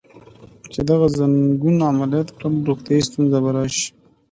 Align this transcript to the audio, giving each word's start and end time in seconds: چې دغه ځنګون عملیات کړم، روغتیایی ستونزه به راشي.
چې 0.71 0.79
دغه 0.89 1.07
ځنګون 1.17 1.75
عملیات 1.89 2.27
کړم، 2.35 2.53
روغتیایی 2.67 3.07
ستونزه 3.07 3.37
به 3.43 3.51
راشي. 3.55 3.85